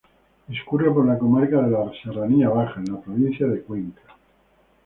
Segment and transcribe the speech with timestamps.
[0.51, 4.01] Discurre por la comarca de la Serranía Baja, en la provincia de Cuenca.